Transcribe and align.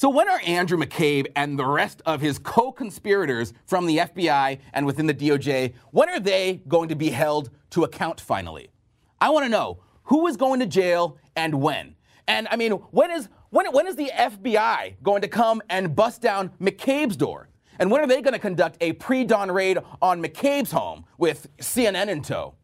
So, 0.00 0.08
when 0.08 0.28
are 0.28 0.40
Andrew 0.46 0.78
McCabe 0.78 1.26
and 1.34 1.58
the 1.58 1.66
rest 1.66 2.02
of 2.06 2.20
his 2.20 2.38
co 2.38 2.70
conspirators 2.70 3.52
from 3.66 3.84
the 3.84 3.98
FBI 3.98 4.60
and 4.72 4.86
within 4.86 5.06
the 5.06 5.12
DOJ, 5.12 5.74
when 5.90 6.08
are 6.08 6.20
they 6.20 6.62
going 6.68 6.88
to 6.90 6.94
be 6.94 7.10
held 7.10 7.50
to 7.70 7.82
account 7.82 8.20
finally? 8.20 8.68
I 9.20 9.30
want 9.30 9.46
to 9.46 9.48
know 9.48 9.80
who 10.04 10.28
is 10.28 10.36
going 10.36 10.60
to 10.60 10.66
jail 10.66 11.18
and 11.34 11.60
when. 11.60 11.96
And 12.28 12.46
I 12.48 12.54
mean, 12.54 12.70
when 12.70 13.10
is, 13.10 13.28
when, 13.50 13.66
when 13.72 13.88
is 13.88 13.96
the 13.96 14.12
FBI 14.14 15.02
going 15.02 15.20
to 15.22 15.26
come 15.26 15.60
and 15.68 15.96
bust 15.96 16.22
down 16.22 16.52
McCabe's 16.60 17.16
door? 17.16 17.48
And 17.80 17.90
when 17.90 18.00
are 18.00 18.06
they 18.06 18.22
going 18.22 18.34
to 18.34 18.38
conduct 18.38 18.76
a 18.80 18.92
pre 18.92 19.24
dawn 19.24 19.50
raid 19.50 19.78
on 20.00 20.22
McCabe's 20.22 20.70
home 20.70 21.06
with 21.18 21.48
CNN 21.56 22.06
in 22.06 22.22
tow? 22.22 22.54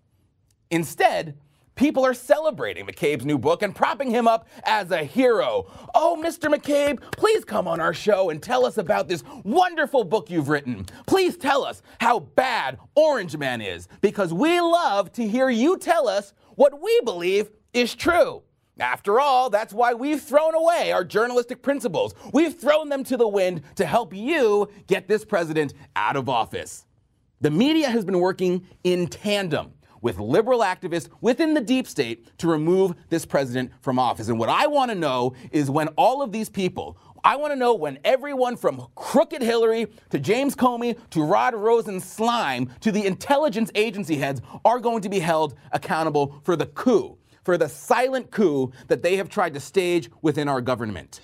Instead, 0.71 1.37
People 1.77 2.07
are 2.07 2.15
celebrating 2.15 2.87
McCabe's 2.87 3.25
new 3.25 3.37
book 3.37 3.63
and 3.63 3.75
propping 3.75 4.11
him 4.11 4.29
up 4.29 4.47
as 4.63 4.93
a 4.93 5.03
hero. 5.03 5.67
Oh, 5.93 6.17
Mr. 6.23 6.53
McCabe, 6.53 7.01
please 7.13 7.45
come 7.45 7.67
on 7.67 7.81
our 7.81 7.93
show 7.93 8.31
and 8.31 8.41
tell 8.41 8.65
us 8.65 8.79
about 8.79 9.09
this 9.09 9.25
wonderful 9.43 10.05
book 10.05 10.31
you've 10.31 10.49
written. 10.49 10.87
Please 11.07 11.37
tell 11.37 11.65
us 11.65 11.83
how 12.01 12.21
bad 12.21 12.79
Orange 12.95 13.37
Man 13.37 13.61
is, 13.61 13.89
because 14.03 14.33
we 14.33 14.61
love 14.61 15.11
to 15.15 15.27
hear 15.27 15.51
you 15.51 15.77
tell 15.77 16.07
us 16.07 16.33
what 16.55 16.81
we 16.81 17.01
believe 17.01 17.51
is 17.73 17.93
true. 17.97 18.43
After 18.79 19.19
all, 19.19 19.51
that's 19.51 19.73
why 19.73 19.95
we've 19.95 20.23
thrown 20.23 20.55
away 20.55 20.93
our 20.93 21.05
journalistic 21.05 21.61
principles. 21.61 22.15
We've 22.33 22.55
thrown 22.55 22.89
them 22.89 23.03
to 23.05 23.17
the 23.17 23.29
wind 23.29 23.63
to 23.77 23.87
help 23.87 24.15
you 24.15 24.69
get 24.87 25.09
this 25.09 25.25
president 25.25 25.75
out 25.97 26.15
of 26.15 26.29
office. 26.29 26.87
The 27.41 27.51
media 27.51 27.89
has 27.89 28.05
been 28.05 28.21
working 28.21 28.65
in 28.85 29.09
tandem 29.09 29.73
with 30.05 30.19
liberal 30.21 30.61
activists 30.61 31.09
within 31.23 31.55
the 31.55 31.61
deep 31.63 31.89
state 31.89 32.37
to 32.37 32.47
remove 32.47 32.95
this 33.09 33.25
president 33.25 33.73
from 33.81 33.99
office. 33.99 34.29
And 34.29 34.39
what 34.39 34.51
I 34.51 34.67
want 34.67 34.91
to 34.91 34.95
know 34.95 35.35
is 35.51 35.71
when 35.71 35.89
all 35.97 36.21
of 36.21 36.31
these 36.31 36.51
people, 36.51 36.99
I 37.25 37.37
want 37.37 37.55
to 37.55 37.57
know 37.57 37.75
when 37.75 37.99
everyone 38.05 38.59
from 38.59 38.87
Crooked 38.95 39.41
Hillary 39.41 39.87
to 40.11 40.19
James 40.19 40.55
Comey 40.55 40.99
to 41.09 41.25
Rod 41.25 41.55
Rosen 41.55 42.01
slime 42.01 42.71
to 42.81 42.93
the 42.93 43.07
intelligence 43.07 43.71
agency 43.75 44.17
heads 44.17 44.43
are 44.63 44.79
going 44.79 45.01
to 45.01 45.09
be 45.09 45.21
held 45.21 45.55
accountable 45.73 46.39
for 46.45 46.55
the 46.55 46.67
coup, 46.67 47.17
for 47.43 47.57
the 47.57 47.71
silent 47.71 48.31
coup 48.31 48.73
that 48.89 49.03
they 49.03 49.17
have 49.17 49.31
tried 49.31 49.55
to 49.55 49.61
stage 49.61 50.11
within 50.21 50.49
our 50.49 50.61
government. 50.61 51.21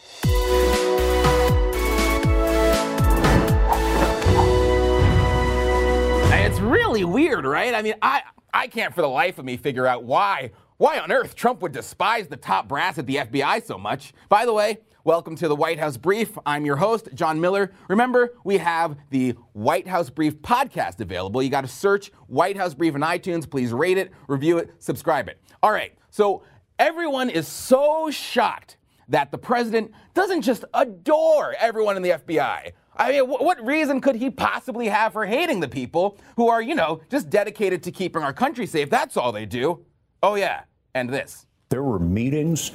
It's 6.50 6.58
really 6.58 7.04
weird, 7.04 7.44
right? 7.44 7.74
I 7.74 7.82
mean, 7.82 7.94
I 8.02 8.22
I 8.52 8.66
can't 8.66 8.94
for 8.94 9.02
the 9.02 9.08
life 9.08 9.38
of 9.38 9.44
me 9.44 9.56
figure 9.56 9.86
out 9.86 10.04
why, 10.04 10.50
why 10.76 10.98
on 10.98 11.12
earth 11.12 11.34
Trump 11.34 11.62
would 11.62 11.72
despise 11.72 12.28
the 12.28 12.36
top 12.36 12.68
brass 12.68 12.98
at 12.98 13.06
the 13.06 13.16
FBI 13.16 13.64
so 13.64 13.78
much. 13.78 14.12
By 14.28 14.44
the 14.44 14.52
way, 14.52 14.78
welcome 15.04 15.36
to 15.36 15.48
the 15.48 15.54
White 15.54 15.78
House 15.78 15.96
Brief. 15.96 16.36
I'm 16.44 16.64
your 16.66 16.76
host, 16.76 17.08
John 17.14 17.40
Miller. 17.40 17.72
Remember, 17.88 18.34
we 18.44 18.58
have 18.58 18.96
the 19.10 19.34
White 19.52 19.86
House 19.86 20.10
Brief 20.10 20.40
podcast 20.42 21.00
available. 21.00 21.42
You 21.42 21.50
got 21.50 21.60
to 21.60 21.68
search 21.68 22.10
White 22.26 22.56
House 22.56 22.74
Brief 22.74 22.94
in 22.94 23.02
iTunes. 23.02 23.48
Please 23.48 23.72
rate 23.72 23.98
it, 23.98 24.10
review 24.26 24.58
it, 24.58 24.70
subscribe 24.78 25.28
it. 25.28 25.40
All 25.62 25.70
right, 25.70 25.96
so 26.10 26.42
everyone 26.78 27.30
is 27.30 27.46
so 27.46 28.10
shocked 28.10 28.78
that 29.08 29.30
the 29.30 29.38
president 29.38 29.92
doesn't 30.14 30.42
just 30.42 30.64
adore 30.74 31.54
everyone 31.58 31.96
in 31.96 32.02
the 32.02 32.10
FBI. 32.10 32.72
I 33.00 33.12
mean, 33.12 33.28
what 33.28 33.64
reason 33.64 34.02
could 34.02 34.16
he 34.16 34.28
possibly 34.28 34.88
have 34.88 35.14
for 35.14 35.24
hating 35.24 35.60
the 35.60 35.68
people 35.68 36.18
who 36.36 36.48
are, 36.48 36.60
you 36.60 36.74
know, 36.74 37.00
just 37.08 37.30
dedicated 37.30 37.82
to 37.84 37.90
keeping 37.90 38.22
our 38.22 38.34
country 38.34 38.66
safe? 38.66 38.90
That's 38.90 39.16
all 39.16 39.32
they 39.32 39.46
do. 39.46 39.86
Oh, 40.22 40.34
yeah, 40.34 40.64
and 40.94 41.08
this. 41.08 41.46
There 41.70 41.82
were 41.82 41.98
meetings 41.98 42.72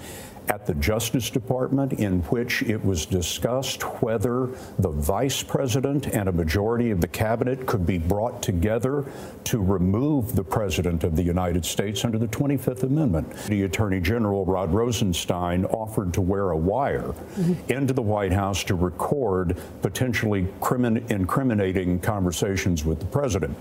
at 0.49 0.65
the 0.65 0.73
Justice 0.75 1.29
Department 1.29 1.93
in 1.93 2.21
which 2.23 2.61
it 2.63 2.83
was 2.83 3.05
discussed 3.05 3.83
whether 4.01 4.47
the 4.79 4.89
vice 4.89 5.43
president 5.43 6.07
and 6.07 6.29
a 6.29 6.31
majority 6.31 6.91
of 6.91 7.01
the 7.01 7.07
cabinet 7.07 7.65
could 7.65 7.85
be 7.85 7.97
brought 7.97 8.41
together 8.41 9.05
to 9.43 9.61
remove 9.61 10.35
the 10.35 10.43
president 10.43 11.03
of 11.03 11.16
the 11.16 11.23
United 11.23 11.66
States 11.66 12.06
under 12.06 12.17
the 12.17 12.28
25th 12.28 12.83
Amendment. 12.83 13.31
The 13.45 13.63
Attorney 13.63 14.00
General 14.00 14.45
Rod 14.45 14.73
Rosenstein 14.73 15.66
offered 15.66 16.13
to 16.13 16.22
wear 16.22 16.51
a 16.51 16.57
wire 16.57 17.13
mm-hmm. 17.35 17.72
into 17.72 17.94
the 17.94 18.01
White 18.01 18.33
House 18.33 18.63
to 18.66 18.75
record 18.75 19.57
potentially 19.81 20.47
crimin- 20.62 21.09
incriminating 21.09 22.00
conversations 22.00 22.85
with 22.85 23.00
the 23.00 23.06
president 23.06 23.57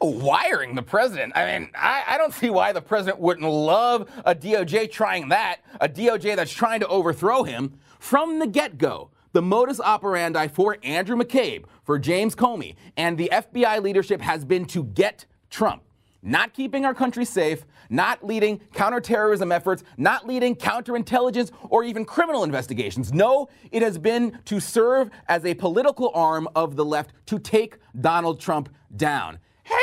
wiring 0.00 0.74
the 0.74 0.82
president. 0.82 1.32
I 1.36 1.58
mean, 1.58 1.70
I, 1.74 2.04
I, 2.06 2.18
don't 2.18 2.32
see 2.32 2.50
why 2.50 2.72
the 2.72 2.80
president 2.80 3.18
wouldn't 3.18 3.48
love 3.48 4.08
a 4.24 4.34
DOJ 4.34 4.90
trying 4.90 5.28
that, 5.30 5.58
a 5.80 5.88
DOJ 5.88 6.36
that's 6.36 6.52
trying 6.52 6.80
to 6.80 6.88
overthrow 6.88 7.42
him. 7.42 7.74
From 7.98 8.38
the 8.38 8.46
get 8.46 8.78
go, 8.78 9.10
the 9.32 9.42
modus 9.42 9.80
operandi 9.80 10.48
for 10.48 10.78
Andrew 10.82 11.16
McCabe, 11.16 11.64
for 11.82 11.98
James 11.98 12.36
Comey, 12.36 12.76
and 12.96 13.18
the 13.18 13.28
FBI 13.32 13.82
leadership 13.82 14.20
has 14.20 14.44
been 14.44 14.64
to 14.66 14.84
get 14.84 15.26
Trump. 15.50 15.82
Not 16.22 16.52
keeping 16.52 16.84
our 16.84 16.94
country 16.94 17.24
safe, 17.24 17.64
not 17.90 18.24
leading 18.24 18.58
counterterrorism 18.74 19.52
efforts, 19.52 19.84
not 19.96 20.26
leading 20.26 20.56
counterintelligence 20.56 21.52
or 21.70 21.84
even 21.84 22.04
criminal 22.04 22.44
investigations. 22.44 23.12
No, 23.12 23.48
it 23.70 23.82
has 23.82 23.98
been 23.98 24.38
to 24.46 24.60
serve 24.60 25.10
as 25.28 25.44
a 25.44 25.54
political 25.54 26.10
arm 26.14 26.48
of 26.56 26.76
the 26.76 26.84
left 26.84 27.12
to 27.26 27.38
take 27.38 27.78
Donald 28.00 28.40
Trump 28.40 28.68
down. 28.96 29.38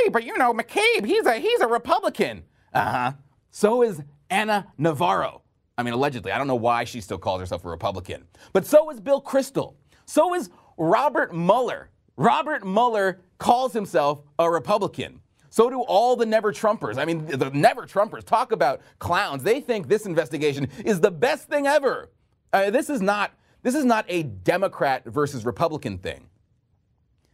Hey, 0.05 0.09
but 0.09 0.23
you 0.23 0.37
know, 0.37 0.53
McCabe, 0.53 1.03
he's 1.03 1.25
a 1.25 1.39
he's 1.39 1.61
a 1.61 1.67
Republican. 1.67 2.43
Uh-huh. 2.71 3.13
So 3.49 3.81
is 3.81 4.03
Ana 4.29 4.67
Navarro. 4.77 5.41
I 5.79 5.83
mean, 5.83 5.95
allegedly. 5.95 6.31
I 6.31 6.37
don't 6.37 6.45
know 6.45 6.53
why 6.53 6.83
she 6.83 7.01
still 7.01 7.17
calls 7.17 7.39
herself 7.39 7.65
a 7.65 7.69
Republican. 7.69 8.25
But 8.53 8.67
so 8.67 8.91
is 8.91 8.99
Bill 8.99 9.19
Kristol. 9.19 9.73
So 10.05 10.35
is 10.35 10.51
Robert 10.77 11.33
Mueller. 11.35 11.89
Robert 12.17 12.63
Mueller 12.63 13.19
calls 13.39 13.73
himself 13.73 14.21
a 14.37 14.47
Republican. 14.47 15.21
So 15.49 15.71
do 15.71 15.81
all 15.81 16.15
the 16.15 16.25
never 16.27 16.53
Trumpers. 16.53 16.99
I 16.99 17.05
mean, 17.05 17.25
the 17.25 17.49
never 17.49 17.87
Trumpers 17.87 18.23
talk 18.23 18.51
about 18.51 18.81
clowns. 18.99 19.41
They 19.41 19.59
think 19.59 19.87
this 19.87 20.05
investigation 20.05 20.69
is 20.85 21.01
the 21.01 21.09
best 21.09 21.49
thing 21.49 21.65
ever. 21.65 22.11
Uh, 22.53 22.69
this 22.69 22.91
is 22.91 23.01
not 23.01 23.31
this 23.63 23.73
is 23.73 23.85
not 23.85 24.05
a 24.07 24.21
Democrat 24.21 25.03
versus 25.05 25.45
Republican 25.45 25.97
thing. 25.97 26.29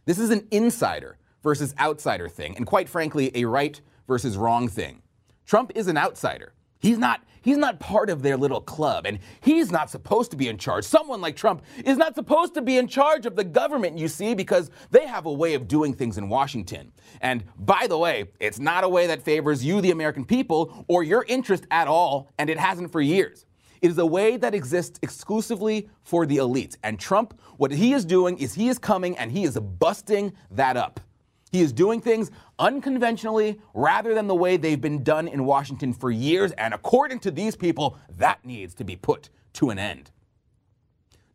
This 0.06 0.18
is 0.18 0.30
an 0.30 0.48
insider 0.50 1.18
versus 1.42 1.74
outsider 1.78 2.28
thing, 2.28 2.56
and 2.56 2.66
quite 2.66 2.88
frankly, 2.88 3.30
a 3.34 3.44
right 3.44 3.80
versus 4.06 4.36
wrong 4.36 4.68
thing. 4.68 5.02
Trump 5.46 5.72
is 5.74 5.88
an 5.88 5.96
outsider. 5.96 6.54
He's 6.78 6.98
not 6.98 7.22
he's 7.42 7.56
not 7.56 7.78
part 7.78 8.10
of 8.10 8.22
their 8.22 8.36
little 8.36 8.60
club 8.60 9.06
and 9.06 9.18
he's 9.40 9.70
not 9.70 9.90
supposed 9.90 10.30
to 10.32 10.36
be 10.36 10.48
in 10.48 10.58
charge. 10.58 10.84
Someone 10.84 11.20
like 11.20 11.36
Trump 11.36 11.62
is 11.84 11.96
not 11.96 12.14
supposed 12.14 12.54
to 12.54 12.62
be 12.62 12.76
in 12.76 12.88
charge 12.88 13.24
of 13.24 13.36
the 13.36 13.44
government, 13.44 13.98
you 13.98 14.08
see, 14.08 14.34
because 14.34 14.70
they 14.90 15.06
have 15.06 15.26
a 15.26 15.32
way 15.32 15.54
of 15.54 15.68
doing 15.68 15.94
things 15.94 16.18
in 16.18 16.28
Washington. 16.28 16.92
And 17.20 17.44
by 17.56 17.86
the 17.86 17.98
way, 17.98 18.30
it's 18.40 18.58
not 18.58 18.84
a 18.84 18.88
way 18.88 19.06
that 19.06 19.22
favors 19.22 19.64
you 19.64 19.80
the 19.80 19.92
American 19.92 20.24
people 20.24 20.84
or 20.88 21.04
your 21.04 21.24
interest 21.28 21.66
at 21.70 21.86
all, 21.86 22.28
and 22.38 22.50
it 22.50 22.58
hasn't 22.58 22.90
for 22.90 23.00
years. 23.00 23.46
It 23.80 23.90
is 23.90 23.98
a 23.98 24.06
way 24.06 24.36
that 24.36 24.54
exists 24.54 24.98
exclusively 25.02 25.88
for 26.02 26.24
the 26.24 26.36
elites. 26.36 26.76
And 26.84 26.98
Trump, 26.98 27.40
what 27.56 27.72
he 27.72 27.92
is 27.92 28.04
doing 28.04 28.38
is 28.38 28.54
he 28.54 28.68
is 28.68 28.78
coming 28.78 29.18
and 29.18 29.30
he 29.30 29.42
is 29.42 29.58
busting 29.58 30.32
that 30.52 30.76
up. 30.76 31.00
He 31.52 31.60
is 31.60 31.70
doing 31.70 32.00
things 32.00 32.30
unconventionally 32.58 33.60
rather 33.74 34.14
than 34.14 34.26
the 34.26 34.34
way 34.34 34.56
they've 34.56 34.80
been 34.80 35.04
done 35.04 35.28
in 35.28 35.44
Washington 35.44 35.92
for 35.92 36.10
years. 36.10 36.50
And 36.52 36.72
according 36.72 37.20
to 37.20 37.30
these 37.30 37.54
people, 37.54 37.98
that 38.16 38.42
needs 38.44 38.74
to 38.76 38.84
be 38.84 38.96
put 38.96 39.28
to 39.54 39.68
an 39.68 39.78
end. 39.78 40.10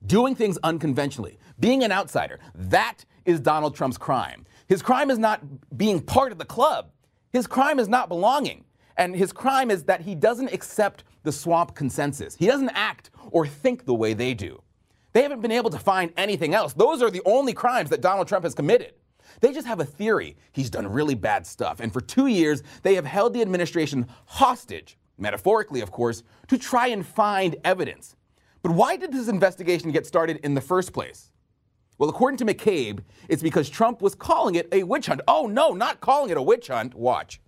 Doing 0.05 0.33
things 0.33 0.57
unconventionally, 0.63 1.37
being 1.59 1.83
an 1.83 1.91
outsider, 1.91 2.39
that 2.55 3.05
is 3.25 3.39
Donald 3.39 3.75
Trump's 3.75 3.97
crime. 3.97 4.45
His 4.67 4.81
crime 4.81 5.11
is 5.11 5.19
not 5.19 5.41
being 5.77 6.01
part 6.01 6.31
of 6.31 6.39
the 6.39 6.45
club, 6.45 6.89
his 7.31 7.45
crime 7.45 7.79
is 7.79 7.87
not 7.87 8.09
belonging. 8.09 8.63
And 8.99 9.15
his 9.15 9.31
crime 9.31 9.69
is 9.69 9.83
that 9.83 10.01
he 10.01 10.15
doesn't 10.15 10.51
accept 10.51 11.03
the 11.21 11.31
swamp 11.31 11.75
consensus. 11.75 12.33
He 12.35 12.47
doesn't 12.47 12.71
act 12.73 13.11
or 13.29 13.45
think 13.45 13.85
the 13.85 13.93
way 13.93 14.15
they 14.15 14.33
do. 14.33 14.63
They 15.13 15.21
haven't 15.21 15.41
been 15.41 15.51
able 15.51 15.69
to 15.69 15.77
find 15.77 16.11
anything 16.17 16.55
else. 16.55 16.73
Those 16.73 17.03
are 17.03 17.11
the 17.11 17.21
only 17.23 17.53
crimes 17.53 17.91
that 17.91 18.01
Donald 18.01 18.27
Trump 18.27 18.43
has 18.43 18.55
committed. 18.55 18.93
They 19.39 19.53
just 19.53 19.67
have 19.67 19.79
a 19.79 19.85
theory 19.85 20.35
he's 20.51 20.69
done 20.69 20.87
really 20.87 21.15
bad 21.15 21.45
stuff. 21.45 21.79
And 21.79 21.91
for 21.93 22.01
two 22.01 22.27
years, 22.27 22.63
they 22.83 22.95
have 22.95 23.05
held 23.05 23.33
the 23.33 23.41
administration 23.41 24.07
hostage, 24.25 24.97
metaphorically, 25.17 25.81
of 25.81 25.91
course, 25.91 26.23
to 26.47 26.57
try 26.57 26.87
and 26.87 27.05
find 27.05 27.55
evidence. 27.63 28.15
But 28.61 28.71
why 28.71 28.97
did 28.97 29.11
this 29.11 29.27
investigation 29.27 29.91
get 29.91 30.05
started 30.05 30.37
in 30.43 30.53
the 30.53 30.61
first 30.61 30.93
place? 30.93 31.31
Well, 31.97 32.09
according 32.09 32.37
to 32.37 32.45
McCabe, 32.45 32.99
it's 33.27 33.41
because 33.41 33.69
Trump 33.69 34.01
was 34.01 34.13
calling 34.13 34.55
it 34.55 34.67
a 34.71 34.83
witch 34.83 35.07
hunt. 35.07 35.21
Oh, 35.27 35.47
no, 35.47 35.71
not 35.71 35.99
calling 35.99 36.29
it 36.29 36.37
a 36.37 36.41
witch 36.41 36.67
hunt. 36.67 36.93
Watch. 36.93 37.39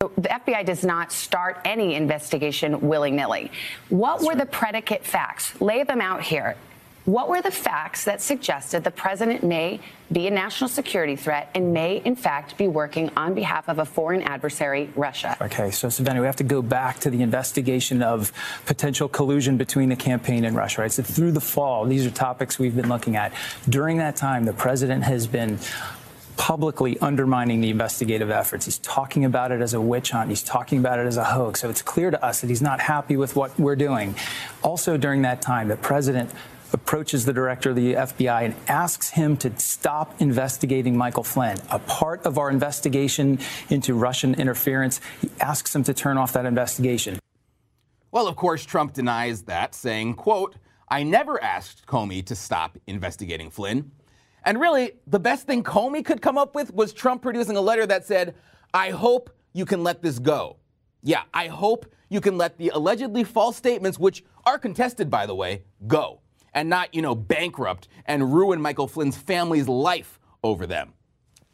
The 0.00 0.28
FBI 0.28 0.66
does 0.66 0.84
not 0.84 1.12
start 1.12 1.60
any 1.64 1.94
investigation 1.94 2.80
willy 2.80 3.12
nilly. 3.12 3.52
What 3.88 4.14
That's 4.14 4.24
were 4.24 4.28
right. 4.30 4.38
the 4.38 4.46
predicate 4.46 5.04
facts? 5.04 5.60
Lay 5.60 5.84
them 5.84 6.00
out 6.00 6.22
here. 6.22 6.56
What 7.04 7.28
were 7.28 7.42
the 7.42 7.50
facts 7.50 8.04
that 8.04 8.22
suggested 8.22 8.84
the 8.84 8.92
president 8.92 9.42
may 9.42 9.80
be 10.12 10.28
a 10.28 10.30
national 10.30 10.68
security 10.68 11.16
threat 11.16 11.50
and 11.52 11.72
may, 11.72 11.96
in 11.96 12.14
fact, 12.14 12.56
be 12.56 12.68
working 12.68 13.10
on 13.16 13.34
behalf 13.34 13.68
of 13.68 13.80
a 13.80 13.84
foreign 13.84 14.22
adversary, 14.22 14.88
Russia? 14.94 15.36
Okay, 15.40 15.72
so 15.72 15.88
Savannah, 15.88 16.20
we 16.20 16.26
have 16.26 16.36
to 16.36 16.44
go 16.44 16.62
back 16.62 17.00
to 17.00 17.10
the 17.10 17.22
investigation 17.22 18.04
of 18.04 18.32
potential 18.66 19.08
collusion 19.08 19.56
between 19.56 19.88
the 19.88 19.96
campaign 19.96 20.44
and 20.44 20.54
Russia, 20.54 20.82
right? 20.82 20.92
So 20.92 21.02
through 21.02 21.32
the 21.32 21.40
fall, 21.40 21.86
these 21.86 22.06
are 22.06 22.10
topics 22.10 22.60
we've 22.60 22.76
been 22.76 22.88
looking 22.88 23.16
at. 23.16 23.32
During 23.68 23.98
that 23.98 24.14
time, 24.14 24.44
the 24.44 24.52
president 24.52 25.02
has 25.02 25.26
been 25.26 25.58
publicly 26.36 26.98
undermining 27.00 27.60
the 27.60 27.70
investigative 27.70 28.30
efforts. 28.30 28.64
He's 28.64 28.78
talking 28.78 29.24
about 29.24 29.50
it 29.50 29.60
as 29.60 29.74
a 29.74 29.80
witch 29.80 30.12
hunt. 30.12 30.30
He's 30.30 30.42
talking 30.42 30.78
about 30.78 31.00
it 31.00 31.06
as 31.06 31.16
a 31.16 31.24
hoax. 31.24 31.60
So 31.60 31.68
it's 31.68 31.82
clear 31.82 32.12
to 32.12 32.24
us 32.24 32.42
that 32.42 32.46
he's 32.46 32.62
not 32.62 32.80
happy 32.80 33.16
with 33.16 33.34
what 33.34 33.58
we're 33.58 33.76
doing. 33.76 34.14
Also, 34.62 34.96
during 34.96 35.22
that 35.22 35.42
time, 35.42 35.66
the 35.66 35.76
president 35.76 36.30
approaches 36.72 37.24
the 37.24 37.32
director 37.32 37.70
of 37.70 37.76
the 37.76 37.94
FBI 37.94 38.44
and 38.44 38.54
asks 38.68 39.10
him 39.10 39.36
to 39.38 39.58
stop 39.58 40.20
investigating 40.20 40.96
Michael 40.96 41.24
Flynn. 41.24 41.58
A 41.70 41.78
part 41.78 42.24
of 42.24 42.38
our 42.38 42.50
investigation 42.50 43.38
into 43.68 43.94
Russian 43.94 44.34
interference, 44.34 45.00
he 45.20 45.30
asks 45.40 45.74
him 45.74 45.84
to 45.84 45.94
turn 45.94 46.16
off 46.18 46.32
that 46.32 46.46
investigation. 46.46 47.18
Well, 48.10 48.26
of 48.26 48.36
course, 48.36 48.64
Trump 48.64 48.92
denies 48.92 49.42
that, 49.42 49.74
saying, 49.74 50.14
quote, 50.14 50.56
I 50.88 51.02
never 51.02 51.42
asked 51.42 51.86
Comey 51.86 52.24
to 52.26 52.34
stop 52.34 52.76
investigating 52.86 53.50
Flynn. 53.50 53.92
And 54.44 54.60
really, 54.60 54.92
the 55.06 55.20
best 55.20 55.46
thing 55.46 55.62
Comey 55.62 56.04
could 56.04 56.20
come 56.20 56.36
up 56.36 56.54
with 56.54 56.74
was 56.74 56.92
Trump 56.92 57.22
producing 57.22 57.56
a 57.56 57.60
letter 57.60 57.86
that 57.86 58.04
said, 58.06 58.34
I 58.74 58.90
hope 58.90 59.30
you 59.52 59.64
can 59.64 59.82
let 59.82 60.02
this 60.02 60.18
go. 60.18 60.56
Yeah, 61.02 61.22
I 61.32 61.46
hope 61.46 61.86
you 62.08 62.20
can 62.20 62.36
let 62.36 62.58
the 62.58 62.70
allegedly 62.74 63.24
false 63.24 63.56
statements, 63.56 63.98
which 63.98 64.24
are 64.44 64.58
contested, 64.58 65.08
by 65.08 65.26
the 65.26 65.34
way, 65.34 65.62
go 65.86 66.20
and 66.54 66.68
not, 66.68 66.94
you 66.94 67.02
know, 67.02 67.14
bankrupt 67.14 67.88
and 68.06 68.34
ruin 68.34 68.60
Michael 68.60 68.88
Flynn's 68.88 69.16
family's 69.16 69.68
life 69.68 70.18
over 70.42 70.66
them. 70.66 70.92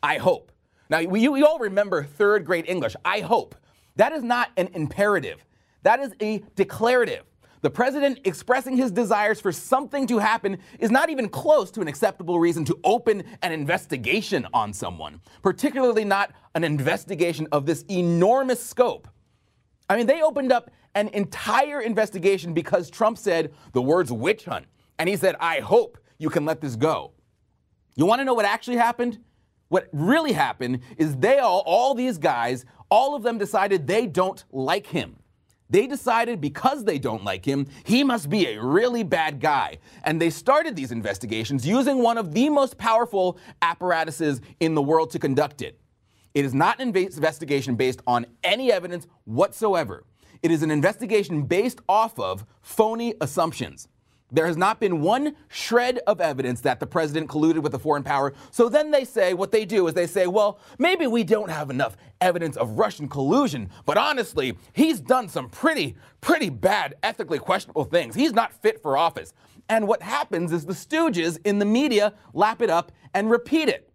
I 0.02 0.18
hope. 0.18 0.52
Now, 0.90 1.02
we, 1.02 1.28
we 1.28 1.42
all 1.42 1.58
remember 1.58 2.02
third 2.02 2.44
grade 2.44 2.64
English. 2.68 2.96
I 3.04 3.20
hope. 3.20 3.54
That 3.96 4.12
is 4.12 4.22
not 4.22 4.50
an 4.56 4.68
imperative, 4.74 5.44
that 5.82 6.00
is 6.00 6.12
a 6.20 6.42
declarative. 6.54 7.24
The 7.60 7.70
president 7.70 8.20
expressing 8.24 8.76
his 8.76 8.92
desires 8.92 9.40
for 9.40 9.50
something 9.50 10.06
to 10.06 10.18
happen 10.18 10.58
is 10.78 10.92
not 10.92 11.10
even 11.10 11.28
close 11.28 11.72
to 11.72 11.80
an 11.80 11.88
acceptable 11.88 12.38
reason 12.38 12.64
to 12.66 12.78
open 12.84 13.24
an 13.42 13.50
investigation 13.50 14.46
on 14.54 14.72
someone, 14.72 15.20
particularly 15.42 16.04
not 16.04 16.30
an 16.54 16.62
investigation 16.62 17.48
of 17.50 17.66
this 17.66 17.84
enormous 17.90 18.64
scope. 18.64 19.08
I 19.90 19.96
mean, 19.96 20.06
they 20.06 20.22
opened 20.22 20.52
up 20.52 20.70
an 20.94 21.08
entire 21.08 21.80
investigation 21.80 22.54
because 22.54 22.90
Trump 22.90 23.18
said 23.18 23.52
the 23.72 23.82
words 23.82 24.12
witch 24.12 24.44
hunt 24.44 24.66
and 24.98 25.08
he 25.08 25.16
said, 25.16 25.36
I 25.40 25.60
hope 25.60 25.98
you 26.18 26.30
can 26.30 26.44
let 26.44 26.60
this 26.60 26.76
go. 26.76 27.12
You 27.94 28.06
want 28.06 28.20
to 28.20 28.24
know 28.24 28.34
what 28.34 28.44
actually 28.44 28.76
happened? 28.76 29.18
What 29.68 29.88
really 29.92 30.32
happened 30.32 30.80
is 30.96 31.16
they 31.16 31.38
all, 31.38 31.62
all 31.66 31.94
these 31.94 32.18
guys, 32.18 32.64
all 32.90 33.14
of 33.14 33.22
them 33.22 33.38
decided 33.38 33.86
they 33.86 34.06
don't 34.06 34.42
like 34.50 34.86
him. 34.86 35.16
They 35.70 35.86
decided 35.86 36.40
because 36.40 36.84
they 36.84 36.98
don't 36.98 37.24
like 37.24 37.44
him, 37.44 37.66
he 37.84 38.02
must 38.02 38.30
be 38.30 38.46
a 38.46 38.62
really 38.62 39.02
bad 39.02 39.38
guy. 39.38 39.78
And 40.02 40.20
they 40.20 40.30
started 40.30 40.74
these 40.74 40.92
investigations 40.92 41.66
using 41.66 41.98
one 41.98 42.16
of 42.16 42.32
the 42.32 42.48
most 42.48 42.78
powerful 42.78 43.38
apparatuses 43.60 44.40
in 44.60 44.74
the 44.74 44.80
world 44.80 45.10
to 45.10 45.18
conduct 45.18 45.60
it. 45.60 45.78
It 46.32 46.44
is 46.44 46.54
not 46.54 46.80
an 46.80 46.96
investigation 46.96 47.74
based 47.74 48.00
on 48.06 48.26
any 48.42 48.72
evidence 48.72 49.06
whatsoever. 49.24 50.04
It 50.42 50.50
is 50.50 50.62
an 50.62 50.70
investigation 50.70 51.42
based 51.42 51.80
off 51.88 52.18
of 52.18 52.46
phony 52.62 53.14
assumptions. 53.20 53.88
There 54.30 54.46
has 54.46 54.58
not 54.58 54.78
been 54.78 55.00
one 55.00 55.36
shred 55.48 56.00
of 56.06 56.20
evidence 56.20 56.60
that 56.60 56.80
the 56.80 56.86
president 56.86 57.30
colluded 57.30 57.62
with 57.62 57.74
a 57.74 57.78
foreign 57.78 58.02
power. 58.02 58.34
So 58.50 58.68
then 58.68 58.90
they 58.90 59.04
say, 59.04 59.32
what 59.32 59.52
they 59.52 59.64
do 59.64 59.86
is 59.88 59.94
they 59.94 60.06
say, 60.06 60.26
well, 60.26 60.60
maybe 60.78 61.06
we 61.06 61.24
don't 61.24 61.50
have 61.50 61.70
enough 61.70 61.96
evidence 62.20 62.56
of 62.56 62.78
Russian 62.78 63.08
collusion, 63.08 63.70
but 63.86 63.96
honestly, 63.96 64.58
he's 64.74 65.00
done 65.00 65.28
some 65.28 65.48
pretty, 65.48 65.96
pretty 66.20 66.50
bad, 66.50 66.96
ethically 67.02 67.38
questionable 67.38 67.84
things. 67.84 68.14
He's 68.14 68.32
not 68.32 68.52
fit 68.52 68.82
for 68.82 68.98
office. 68.98 69.32
And 69.70 69.88
what 69.88 70.02
happens 70.02 70.52
is 70.52 70.66
the 70.66 70.74
stooges 70.74 71.38
in 71.44 71.58
the 71.58 71.64
media 71.64 72.12
lap 72.34 72.60
it 72.60 72.70
up 72.70 72.92
and 73.14 73.30
repeat 73.30 73.68
it. 73.68 73.90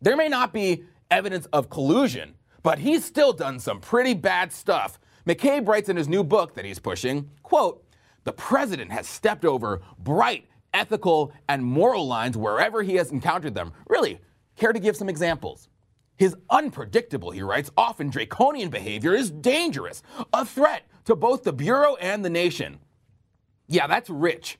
There 0.00 0.16
may 0.16 0.28
not 0.28 0.52
be 0.52 0.84
evidence 1.10 1.46
of 1.46 1.68
collusion, 1.68 2.34
but 2.62 2.78
he's 2.78 3.04
still 3.04 3.32
done 3.34 3.58
some 3.58 3.80
pretty 3.80 4.14
bad 4.14 4.52
stuff. 4.52 4.98
McCabe 5.26 5.68
writes 5.68 5.88
in 5.88 5.96
his 5.96 6.08
new 6.08 6.24
book 6.24 6.54
that 6.54 6.64
he's 6.64 6.78
pushing, 6.78 7.30
quote, 7.42 7.84
the 8.24 8.32
president 8.32 8.90
has 8.90 9.06
stepped 9.06 9.44
over 9.44 9.82
bright, 9.98 10.46
ethical, 10.72 11.32
and 11.48 11.64
moral 11.64 12.06
lines 12.06 12.36
wherever 12.36 12.82
he 12.82 12.96
has 12.96 13.12
encountered 13.12 13.54
them. 13.54 13.72
Really, 13.88 14.20
care 14.56 14.72
to 14.72 14.80
give 14.80 14.96
some 14.96 15.08
examples? 15.08 15.68
His 16.16 16.36
unpredictable, 16.50 17.30
he 17.30 17.42
writes, 17.42 17.70
often 17.76 18.08
draconian 18.08 18.70
behavior 18.70 19.14
is 19.14 19.30
dangerous, 19.30 20.02
a 20.32 20.44
threat 20.44 20.82
to 21.04 21.16
both 21.16 21.42
the 21.42 21.52
Bureau 21.52 21.96
and 21.96 22.24
the 22.24 22.30
nation. 22.30 22.78
Yeah, 23.66 23.86
that's 23.86 24.10
rich, 24.10 24.58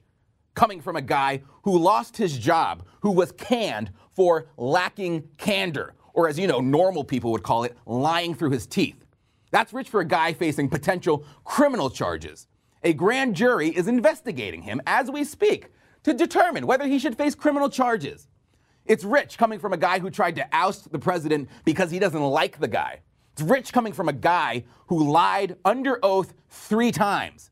coming 0.54 0.80
from 0.80 0.96
a 0.96 1.02
guy 1.02 1.42
who 1.62 1.78
lost 1.78 2.16
his 2.16 2.36
job, 2.38 2.84
who 3.00 3.12
was 3.12 3.32
canned 3.32 3.92
for 4.14 4.48
lacking 4.56 5.28
candor, 5.38 5.94
or 6.12 6.28
as 6.28 6.38
you 6.38 6.46
know, 6.46 6.60
normal 6.60 7.04
people 7.04 7.32
would 7.32 7.42
call 7.42 7.64
it, 7.64 7.76
lying 7.86 8.34
through 8.34 8.50
his 8.50 8.66
teeth. 8.66 9.04
That's 9.50 9.72
rich 9.72 9.88
for 9.88 10.00
a 10.00 10.04
guy 10.04 10.32
facing 10.32 10.68
potential 10.68 11.24
criminal 11.44 11.88
charges. 11.88 12.48
A 12.84 12.92
grand 12.92 13.34
jury 13.34 13.70
is 13.70 13.88
investigating 13.88 14.60
him 14.60 14.82
as 14.86 15.10
we 15.10 15.24
speak 15.24 15.70
to 16.02 16.12
determine 16.12 16.66
whether 16.66 16.86
he 16.86 16.98
should 16.98 17.16
face 17.16 17.34
criminal 17.34 17.70
charges. 17.70 18.28
It's 18.84 19.04
rich 19.04 19.38
coming 19.38 19.58
from 19.58 19.72
a 19.72 19.78
guy 19.78 19.98
who 19.98 20.10
tried 20.10 20.36
to 20.36 20.46
oust 20.52 20.92
the 20.92 20.98
president 20.98 21.48
because 21.64 21.90
he 21.90 21.98
doesn't 21.98 22.22
like 22.22 22.60
the 22.60 22.68
guy. 22.68 23.00
It's 23.32 23.40
rich 23.40 23.72
coming 23.72 23.94
from 23.94 24.10
a 24.10 24.12
guy 24.12 24.64
who 24.88 25.10
lied 25.10 25.56
under 25.64 25.98
oath 26.02 26.34
three 26.50 26.92
times. 26.92 27.50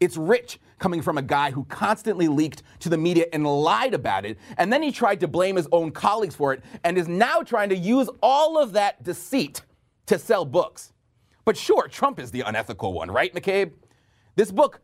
It's 0.00 0.16
rich 0.16 0.58
coming 0.78 1.02
from 1.02 1.18
a 1.18 1.22
guy 1.22 1.50
who 1.50 1.64
constantly 1.66 2.26
leaked 2.26 2.62
to 2.80 2.88
the 2.88 2.96
media 2.96 3.26
and 3.32 3.46
lied 3.46 3.92
about 3.92 4.24
it, 4.24 4.38
and 4.56 4.72
then 4.72 4.82
he 4.82 4.90
tried 4.90 5.20
to 5.20 5.28
blame 5.28 5.56
his 5.56 5.68
own 5.70 5.92
colleagues 5.92 6.34
for 6.34 6.54
it, 6.54 6.64
and 6.82 6.96
is 6.96 7.08
now 7.08 7.42
trying 7.42 7.68
to 7.68 7.76
use 7.76 8.08
all 8.22 8.58
of 8.58 8.72
that 8.72 9.02
deceit 9.04 9.60
to 10.06 10.18
sell 10.18 10.46
books. 10.46 10.92
But 11.44 11.56
sure, 11.56 11.88
Trump 11.88 12.18
is 12.18 12.30
the 12.30 12.40
unethical 12.40 12.94
one, 12.94 13.10
right, 13.10 13.32
McCabe? 13.34 13.72
This 14.34 14.50
book, 14.50 14.80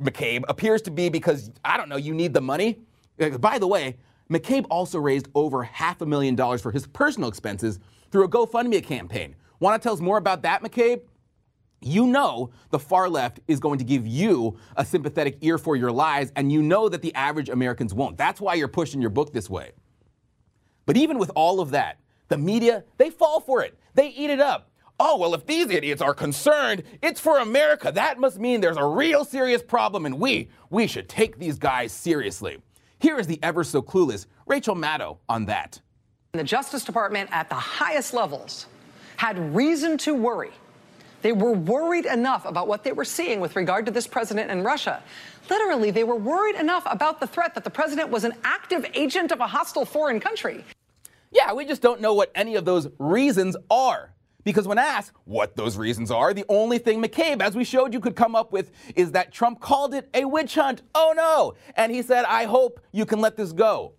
McCabe, 0.00 0.44
appears 0.48 0.82
to 0.82 0.90
be 0.90 1.08
because, 1.08 1.50
I 1.64 1.76
don't 1.76 1.88
know, 1.88 1.96
you 1.96 2.14
need 2.14 2.34
the 2.34 2.40
money. 2.40 2.78
Uh, 3.20 3.38
by 3.38 3.58
the 3.58 3.66
way, 3.66 3.96
McCabe 4.30 4.66
also 4.70 4.98
raised 4.98 5.28
over 5.34 5.62
half 5.62 6.00
a 6.00 6.06
million 6.06 6.34
dollars 6.34 6.60
for 6.60 6.70
his 6.70 6.86
personal 6.86 7.28
expenses 7.28 7.80
through 8.10 8.24
a 8.24 8.28
GoFundMe 8.28 8.82
campaign. 8.82 9.34
Want 9.58 9.80
to 9.80 9.84
tell 9.84 9.94
us 9.94 10.00
more 10.00 10.18
about 10.18 10.42
that, 10.42 10.62
McCabe? 10.62 11.02
You 11.82 12.06
know 12.06 12.50
the 12.70 12.78
far 12.78 13.08
left 13.08 13.40
is 13.48 13.58
going 13.58 13.78
to 13.78 13.84
give 13.84 14.06
you 14.06 14.58
a 14.76 14.84
sympathetic 14.84 15.38
ear 15.40 15.56
for 15.56 15.76
your 15.76 15.90
lies, 15.90 16.30
and 16.36 16.52
you 16.52 16.62
know 16.62 16.90
that 16.90 17.00
the 17.00 17.14
average 17.14 17.48
Americans 17.48 17.94
won't. 17.94 18.18
That's 18.18 18.40
why 18.40 18.54
you're 18.54 18.68
pushing 18.68 19.00
your 19.00 19.10
book 19.10 19.32
this 19.32 19.48
way. 19.48 19.72
But 20.84 20.98
even 20.98 21.18
with 21.18 21.30
all 21.34 21.60
of 21.60 21.70
that, 21.70 21.98
the 22.28 22.36
media, 22.36 22.84
they 22.98 23.08
fall 23.08 23.40
for 23.40 23.62
it. 23.64 23.78
They 23.94 24.08
eat 24.08 24.28
it 24.28 24.40
up 24.40 24.69
oh, 25.00 25.16
well, 25.16 25.34
if 25.34 25.46
these 25.46 25.70
idiots 25.70 26.02
are 26.02 26.14
concerned, 26.14 26.84
it's 27.02 27.18
for 27.18 27.38
America. 27.38 27.90
That 27.90 28.20
must 28.20 28.38
mean 28.38 28.60
there's 28.60 28.76
a 28.76 28.84
real 28.84 29.24
serious 29.24 29.62
problem, 29.62 30.04
and 30.06 30.20
we, 30.20 30.50
we 30.68 30.86
should 30.86 31.08
take 31.08 31.38
these 31.38 31.58
guys 31.58 31.90
seriously. 31.90 32.58
Here 32.98 33.18
is 33.18 33.26
the 33.26 33.40
ever 33.42 33.64
so 33.64 33.80
clueless 33.80 34.26
Rachel 34.46 34.76
Maddow 34.76 35.16
on 35.28 35.46
that. 35.46 35.80
The 36.32 36.44
Justice 36.44 36.84
Department 36.84 37.30
at 37.32 37.48
the 37.48 37.54
highest 37.54 38.12
levels 38.12 38.66
had 39.16 39.54
reason 39.54 39.96
to 39.98 40.14
worry. 40.14 40.52
They 41.22 41.32
were 41.32 41.52
worried 41.52 42.06
enough 42.06 42.44
about 42.44 42.68
what 42.68 42.84
they 42.84 42.92
were 42.92 43.04
seeing 43.04 43.40
with 43.40 43.56
regard 43.56 43.86
to 43.86 43.92
this 43.92 44.06
president 44.06 44.50
and 44.50 44.64
Russia. 44.64 45.02
Literally, 45.48 45.90
they 45.90 46.04
were 46.04 46.16
worried 46.16 46.56
enough 46.56 46.84
about 46.86 47.20
the 47.20 47.26
threat 47.26 47.54
that 47.54 47.64
the 47.64 47.70
president 47.70 48.10
was 48.10 48.24
an 48.24 48.34
active 48.44 48.86
agent 48.94 49.32
of 49.32 49.40
a 49.40 49.46
hostile 49.46 49.84
foreign 49.84 50.20
country. 50.20 50.64
Yeah, 51.32 51.52
we 51.52 51.64
just 51.64 51.82
don't 51.82 52.00
know 52.00 52.14
what 52.14 52.30
any 52.34 52.56
of 52.56 52.64
those 52.64 52.88
reasons 52.98 53.56
are. 53.70 54.10
Because 54.44 54.66
when 54.66 54.78
asked 54.78 55.12
what 55.24 55.56
those 55.56 55.76
reasons 55.76 56.10
are, 56.10 56.32
the 56.32 56.44
only 56.48 56.78
thing 56.78 57.02
McCabe, 57.02 57.42
as 57.42 57.54
we 57.54 57.64
showed 57.64 57.92
you, 57.92 58.00
could 58.00 58.16
come 58.16 58.34
up 58.34 58.52
with 58.52 58.70
is 58.96 59.12
that 59.12 59.32
Trump 59.32 59.60
called 59.60 59.94
it 59.94 60.08
a 60.14 60.24
witch 60.24 60.54
hunt. 60.54 60.82
Oh 60.94 61.12
no! 61.16 61.54
And 61.76 61.92
he 61.92 62.02
said, 62.02 62.24
I 62.24 62.44
hope 62.44 62.80
you 62.92 63.04
can 63.04 63.20
let 63.20 63.36
this 63.36 63.52
go. 63.52 63.94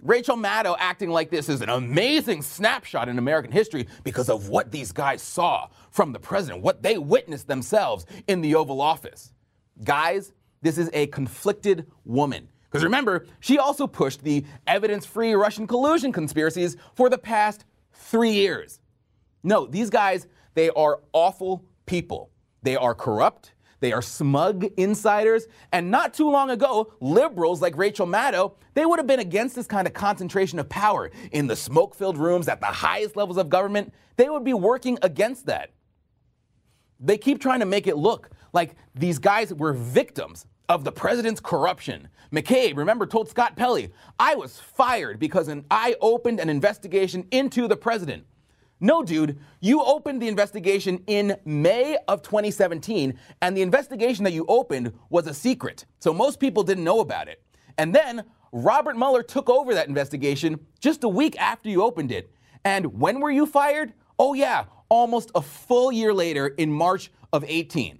Rachel 0.00 0.36
Maddow 0.36 0.76
acting 0.78 1.08
like 1.08 1.30
this 1.30 1.48
is 1.48 1.62
an 1.62 1.70
amazing 1.70 2.42
snapshot 2.42 3.08
in 3.08 3.18
American 3.18 3.50
history 3.50 3.86
because 4.02 4.28
of 4.28 4.50
what 4.50 4.70
these 4.70 4.92
guys 4.92 5.22
saw 5.22 5.68
from 5.90 6.12
the 6.12 6.18
president, 6.18 6.62
what 6.62 6.82
they 6.82 6.98
witnessed 6.98 7.48
themselves 7.48 8.04
in 8.28 8.42
the 8.42 8.54
Oval 8.54 8.82
Office. 8.82 9.32
Guys, 9.82 10.32
this 10.60 10.76
is 10.76 10.90
a 10.92 11.06
conflicted 11.06 11.90
woman. 12.04 12.48
Because 12.64 12.84
remember, 12.84 13.24
she 13.40 13.58
also 13.58 13.86
pushed 13.86 14.22
the 14.22 14.44
evidence 14.66 15.06
free 15.06 15.32
Russian 15.32 15.66
collusion 15.66 16.12
conspiracies 16.12 16.76
for 16.94 17.08
the 17.08 17.16
past 17.18 17.64
three 17.92 18.32
years. 18.32 18.80
No, 19.44 19.66
these 19.66 19.90
guys, 19.90 20.26
they 20.54 20.70
are 20.70 21.00
awful 21.12 21.64
people. 21.86 22.30
They 22.62 22.76
are 22.76 22.94
corrupt. 22.94 23.52
They 23.80 23.92
are 23.92 24.00
smug 24.00 24.64
insiders. 24.78 25.46
And 25.70 25.90
not 25.90 26.14
too 26.14 26.30
long 26.30 26.48
ago, 26.50 26.94
liberals 27.00 27.60
like 27.60 27.76
Rachel 27.76 28.06
Maddow, 28.06 28.54
they 28.72 28.86
would 28.86 28.98
have 28.98 29.06
been 29.06 29.20
against 29.20 29.54
this 29.54 29.66
kind 29.66 29.86
of 29.86 29.92
concentration 29.92 30.58
of 30.58 30.68
power 30.70 31.10
in 31.32 31.46
the 31.46 31.54
smoke 31.54 31.94
filled 31.94 32.16
rooms 32.16 32.48
at 32.48 32.60
the 32.60 32.66
highest 32.66 33.14
levels 33.14 33.36
of 33.36 33.50
government. 33.50 33.92
They 34.16 34.30
would 34.30 34.44
be 34.44 34.54
working 34.54 34.98
against 35.02 35.46
that. 35.46 35.72
They 36.98 37.18
keep 37.18 37.40
trying 37.40 37.60
to 37.60 37.66
make 37.66 37.86
it 37.86 37.98
look 37.98 38.30
like 38.54 38.76
these 38.94 39.18
guys 39.18 39.52
were 39.52 39.74
victims 39.74 40.46
of 40.70 40.84
the 40.84 40.92
president's 40.92 41.40
corruption. 41.40 42.08
McCabe, 42.32 42.78
remember, 42.78 43.04
told 43.04 43.28
Scott 43.28 43.54
Pelley, 43.54 43.92
I 44.18 44.34
was 44.34 44.58
fired 44.58 45.18
because 45.18 45.48
an, 45.48 45.66
I 45.70 45.96
opened 46.00 46.40
an 46.40 46.48
investigation 46.48 47.26
into 47.30 47.68
the 47.68 47.76
president. 47.76 48.24
No, 48.84 49.02
dude, 49.02 49.38
you 49.60 49.82
opened 49.82 50.20
the 50.20 50.28
investigation 50.28 51.02
in 51.06 51.38
May 51.46 51.96
of 52.06 52.20
2017, 52.20 53.18
and 53.40 53.56
the 53.56 53.62
investigation 53.62 54.24
that 54.24 54.34
you 54.34 54.44
opened 54.46 54.92
was 55.08 55.26
a 55.26 55.32
secret. 55.32 55.86
So 56.00 56.12
most 56.12 56.38
people 56.38 56.62
didn't 56.62 56.84
know 56.84 57.00
about 57.00 57.28
it. 57.28 57.42
And 57.78 57.94
then 57.94 58.24
Robert 58.52 58.98
Mueller 58.98 59.22
took 59.22 59.48
over 59.48 59.72
that 59.72 59.88
investigation 59.88 60.60
just 60.80 61.02
a 61.02 61.08
week 61.08 61.34
after 61.40 61.70
you 61.70 61.82
opened 61.82 62.12
it. 62.12 62.30
And 62.62 63.00
when 63.00 63.20
were 63.20 63.30
you 63.30 63.46
fired? 63.46 63.94
Oh, 64.18 64.34
yeah, 64.34 64.64
almost 64.90 65.30
a 65.34 65.40
full 65.40 65.90
year 65.90 66.12
later 66.12 66.48
in 66.48 66.70
March 66.70 67.10
of 67.32 67.42
18. 67.48 67.98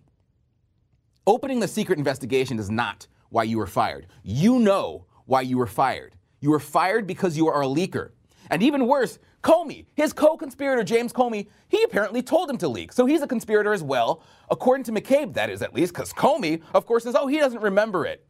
Opening 1.27 1.61
the 1.61 1.69
secret 1.69 1.99
investigation 1.99 2.59
is 2.59 2.69
not 2.69 3.07
why 3.31 3.45
you 3.45 3.57
were 3.57 3.67
fired. 3.67 4.07
You 4.23 4.59
know 4.59 5.07
why 5.25 5.41
you 5.41 5.57
were 5.57 5.67
fired. 5.67 6.15
You 6.41 6.51
were 6.51 6.61
fired 6.61 7.07
because 7.07 7.39
you 7.39 7.49
are 7.49 7.63
a 7.63 7.67
leaker. 7.67 8.11
And 8.51 8.63
even 8.63 8.87
worse, 8.87 9.19
Comey, 9.43 9.87
his 9.95 10.13
co 10.13 10.37
conspirator 10.37 10.85
James 10.85 11.13
Comey, 11.13 11.49
he 11.69 11.83
apparently 11.83 12.23
told 12.23 12.51
him 12.51 12.59
to 12.59 12.69
leak. 12.69 12.93
So 12.93 13.07
he's 13.07 13.23
a 13.23 13.27
conspirator 13.27 13.73
as 13.73 13.83
well, 13.83 14.23
according 14.51 14.85
to 14.85 14.93
McCabe, 14.93 15.35
that 15.35 15.51
is 15.51 15.63
at 15.63 15.75
least, 15.75 15.93
because 15.93 16.13
Comey, 16.13 16.63
of 16.75 16.87
course, 16.87 17.05
says, 17.05 17.15
oh, 17.15 17.27
he 17.27 17.39
doesn't 17.39 17.61
remember 17.61 18.07
it. 18.07 18.25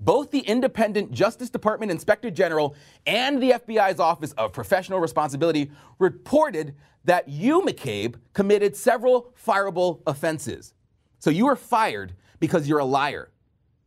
Both 0.00 0.30
the 0.30 0.40
independent 0.40 1.10
Justice 1.10 1.50
Department 1.50 1.90
Inspector 1.90 2.30
General 2.30 2.76
and 3.06 3.42
the 3.42 3.52
FBI's 3.52 3.98
Office 3.98 4.32
of 4.32 4.52
Professional 4.52 5.00
Responsibility 5.00 5.70
reported 5.98 6.76
that 7.04 7.28
you, 7.28 7.62
McCabe, 7.62 8.16
committed 8.32 8.76
several 8.76 9.32
fireable 9.44 10.02
offenses. 10.06 10.74
So 11.18 11.30
you 11.30 11.46
were 11.46 11.56
fired 11.56 12.14
because 12.38 12.68
you're 12.68 12.78
a 12.78 12.84
liar. 12.84 13.30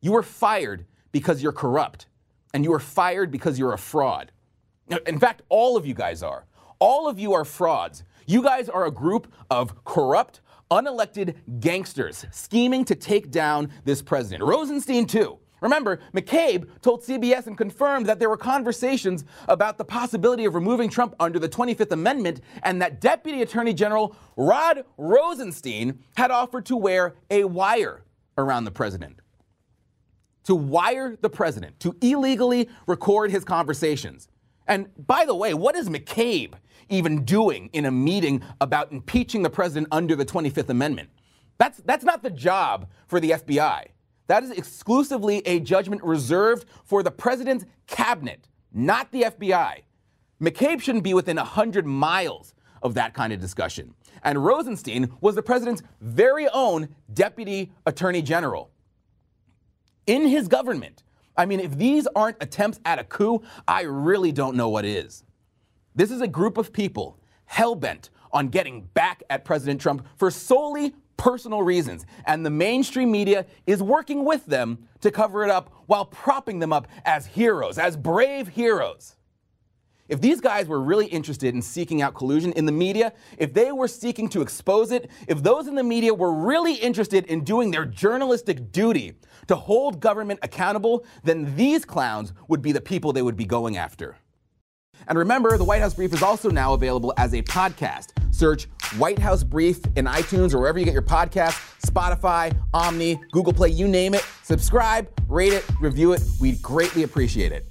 You 0.02 0.12
were 0.12 0.24
fired 0.24 0.86
because 1.12 1.42
you're 1.42 1.54
corrupt. 1.54 2.08
And 2.54 2.66
you 2.66 2.72
were 2.72 2.80
fired 2.80 3.32
because 3.32 3.58
you're 3.58 3.74
a 3.74 3.78
fraud. 3.78 4.32
In 5.08 5.20
fact, 5.20 5.42
all 5.50 5.78
of 5.78 5.86
you 5.86 5.94
guys 5.94 6.24
are. 6.24 6.46
All 6.80 7.08
of 7.08 7.20
you 7.20 7.34
are 7.34 7.46
frauds. 7.46 8.04
You 8.26 8.42
guys 8.42 8.70
are 8.70 8.86
a 8.86 8.92
group 8.92 9.32
of 9.50 9.84
corrupt, 9.84 10.42
unelected 10.70 11.36
gangsters 11.60 12.26
scheming 12.32 12.86
to 12.86 12.96
take 12.96 13.30
down 13.30 13.72
this 13.84 14.02
president. 14.02 14.44
Rosenstein, 14.44 15.06
too. 15.06 15.38
Remember, 15.62 16.00
McCabe 16.14 16.68
told 16.82 17.04
CBS 17.04 17.46
and 17.46 17.56
confirmed 17.56 18.08
that 18.08 18.18
there 18.18 18.30
were 18.30 18.38
conversations 18.38 19.26
about 19.48 19.78
the 19.78 19.86
possibility 19.86 20.46
of 20.46 20.56
removing 20.56 20.90
Trump 20.90 21.16
under 21.20 21.38
the 21.38 21.48
25th 21.48 21.92
Amendment, 21.92 22.42
and 22.64 22.82
that 22.82 23.00
Deputy 23.00 23.44
Attorney 23.44 23.74
General 23.74 24.16
Rod 24.36 24.84
Rosenstein 24.98 26.00
had 26.18 26.32
offered 26.32 26.66
to 26.66 26.76
wear 26.76 27.14
a 27.30 27.44
wire 27.44 28.04
around 28.40 28.66
the 28.66 28.72
president. 28.72 29.20
To 30.46 30.56
wire 30.56 31.16
the 31.22 31.30
president, 31.30 31.80
to 31.82 31.96
illegally 32.02 32.68
record 32.88 33.30
his 33.30 33.44
conversations. 33.44 34.28
And 34.68 34.90
by 35.08 35.26
the 35.26 35.36
way, 35.36 35.54
what 35.54 35.76
is 35.76 35.90
McCabe 35.90 36.54
even 36.90 37.24
doing 37.24 37.70
in 37.74 37.86
a 37.86 37.92
meeting 37.92 38.44
about 38.60 38.92
impeaching 38.92 39.44
the 39.44 39.50
president 39.50 39.88
under 39.92 40.16
the 40.16 40.26
25th 40.26 40.70
Amendment? 40.70 41.10
That's, 41.58 41.80
that's 41.86 42.04
not 42.04 42.24
the 42.24 42.30
job 42.30 42.90
for 43.08 43.20
the 43.20 43.32
FBI. 43.32 43.88
That 44.28 44.44
is 44.44 44.52
exclusively 44.52 45.46
a 45.46 45.60
judgment 45.60 46.04
reserved 46.04 46.66
for 46.86 47.04
the 47.04 47.12
president's 47.12 47.66
cabinet, 47.88 48.48
not 48.72 49.12
the 49.12 49.24
FBI. 49.24 49.82
McCabe 50.42 50.82
shouldn't 50.82 51.04
be 51.04 51.14
within 51.14 51.38
100 51.38 51.86
miles 51.86 52.54
of 52.82 52.94
that 52.96 53.14
kind 53.14 53.32
of 53.32 53.40
discussion. 53.40 53.94
And 54.24 54.44
Rosenstein 54.44 55.12
was 55.22 55.36
the 55.36 55.44
president's 55.44 55.84
very 56.00 56.48
own 56.50 56.90
deputy 57.14 57.72
attorney 57.86 58.22
general. 58.22 58.72
In 60.08 60.28
his 60.28 60.48
government, 60.48 61.04
I 61.38 61.46
mean, 61.46 61.60
if 61.60 61.78
these 61.78 62.08
aren't 62.16 62.38
attempts 62.42 62.80
at 62.86 63.00
a 63.00 63.04
coup, 63.04 63.42
I 63.68 63.82
really 63.84 64.32
don't 64.32 64.56
know 64.56 64.70
what 64.70 64.86
is. 64.86 65.24
This 65.96 66.12
is 66.12 66.22
a 66.22 66.28
group 66.28 66.58
of 66.58 66.72
people 66.74 67.18
hell 67.46 67.76
bent 67.76 68.10
on 68.32 68.48
getting 68.48 68.84
back 68.94 69.24
at 69.30 69.44
President 69.44 69.82
Trump 69.82 70.06
for 70.16 70.32
solely 70.32 70.96
personal 71.18 71.62
reasons, 71.62 72.06
and 72.26 72.46
the 72.46 72.50
mainstream 72.50 73.12
media 73.12 73.46
is 73.68 73.84
working 73.84 74.26
with 74.26 74.46
them 74.46 74.88
to 75.02 75.12
cover 75.12 75.44
it 75.44 75.50
up 75.50 75.70
while 75.86 76.06
propping 76.06 76.60
them 76.60 76.74
up 76.74 76.88
as 77.06 77.26
heroes, 77.26 77.78
as 77.78 77.96
brave 77.96 78.48
heroes. 78.48 79.18
If 80.12 80.20
these 80.20 80.42
guys 80.42 80.68
were 80.68 80.82
really 80.82 81.06
interested 81.06 81.56
in 81.56 81.62
seeking 81.62 82.02
out 82.02 82.16
collusion 82.16 82.52
in 82.52 82.66
the 82.66 82.72
media, 82.74 83.14
if 83.38 83.54
they 83.54 83.72
were 83.72 83.88
seeking 83.88 84.28
to 84.32 84.42
expose 84.42 84.92
it, 84.92 85.10
if 85.26 85.42
those 85.42 85.68
in 85.68 85.76
the 85.76 85.86
media 85.86 86.14
were 86.14 86.34
really 86.34 86.74
interested 86.74 87.26
in 87.28 87.46
doing 87.46 87.72
their 87.72 87.86
journalistic 87.86 88.74
duty 88.74 89.14
to 89.48 89.56
hold 89.56 90.02
government 90.02 90.42
accountable, 90.44 91.06
then 91.24 91.56
these 91.56 91.86
clowns 91.86 92.34
would 92.50 92.62
be 92.62 92.74
the 92.74 92.82
people 92.82 93.14
they 93.14 93.22
would 93.22 93.38
be 93.38 93.46
going 93.46 93.78
after. 93.78 94.18
And 95.08 95.18
remember, 95.18 95.58
the 95.58 95.64
White 95.64 95.82
House 95.82 95.94
Brief 95.94 96.14
is 96.14 96.22
also 96.22 96.50
now 96.50 96.74
available 96.74 97.14
as 97.16 97.34
a 97.34 97.42
podcast. 97.44 98.10
Search 98.34 98.66
White 98.98 99.18
House 99.18 99.46
Brief 99.46 99.80
in 99.96 100.08
iTunes 100.08 100.54
or 100.54 100.60
wherever 100.60 100.78
you 100.78 100.84
get 100.84 100.94
your 100.94 101.02
podcasts, 101.04 101.80
Spotify, 101.90 102.54
Omni, 102.74 103.18
Google 103.32 103.54
Play, 103.54 103.70
you 103.70 103.88
name 103.88 104.14
it. 104.14 104.26
Subscribe, 104.44 105.08
rate 105.30 105.54
it, 105.54 105.66
review 105.80 106.12
it. 106.12 106.22
We'd 106.42 106.62
greatly 106.62 107.04
appreciate 107.04 107.54
it. 107.54 107.71